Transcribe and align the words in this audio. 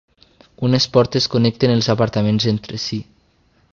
Unes 0.67 0.87
portes 0.95 1.29
connecten 1.35 1.75
els 1.75 1.91
apartaments 1.95 2.49
entre 2.53 2.81
si. 2.89 3.03